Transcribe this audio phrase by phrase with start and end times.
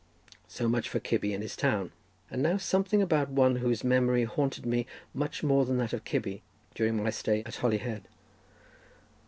[0.47, 1.91] So much for Cybi, and his town!
[2.31, 6.41] And now something about one whose memory haunted me much more than that of Cybi
[6.73, 8.07] during my stay at Holyhead.